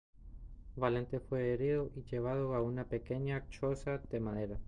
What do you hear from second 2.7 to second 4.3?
pequeña choza de